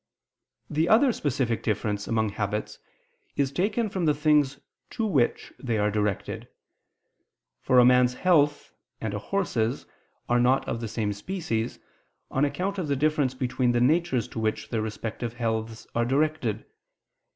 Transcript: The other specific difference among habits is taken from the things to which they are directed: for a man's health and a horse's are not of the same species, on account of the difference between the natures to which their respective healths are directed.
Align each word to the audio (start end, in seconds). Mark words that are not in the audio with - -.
The 0.67 0.89
other 0.89 1.11
specific 1.11 1.61
difference 1.61 2.07
among 2.07 2.29
habits 2.29 2.79
is 3.35 3.51
taken 3.51 3.87
from 3.87 4.05
the 4.05 4.15
things 4.15 4.59
to 4.89 5.05
which 5.05 5.53
they 5.59 5.77
are 5.77 5.91
directed: 5.91 6.47
for 7.59 7.77
a 7.77 7.85
man's 7.85 8.15
health 8.15 8.73
and 8.99 9.13
a 9.13 9.19
horse's 9.19 9.85
are 10.27 10.39
not 10.39 10.67
of 10.67 10.81
the 10.81 10.87
same 10.87 11.13
species, 11.13 11.77
on 12.31 12.45
account 12.45 12.79
of 12.79 12.87
the 12.87 12.95
difference 12.95 13.35
between 13.35 13.73
the 13.73 13.79
natures 13.79 14.27
to 14.29 14.39
which 14.39 14.69
their 14.69 14.81
respective 14.81 15.33
healths 15.33 15.85
are 15.93 16.05
directed. 16.05 16.65